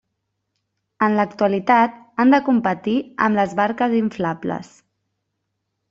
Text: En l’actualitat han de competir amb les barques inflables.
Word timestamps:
En 1.07 1.17
l’actualitat 1.19 2.01
han 2.23 2.35
de 2.37 2.41
competir 2.49 2.97
amb 3.27 3.41
les 3.43 3.57
barques 3.63 3.97
inflables. 4.03 4.77